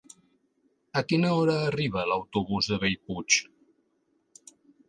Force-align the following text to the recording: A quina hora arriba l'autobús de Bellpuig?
A 1.01 1.03
quina 1.11 1.33
hora 1.41 1.57
arriba 1.67 2.07
l'autobús 2.13 2.73
de 2.73 2.83
Bellpuig? 2.85 3.41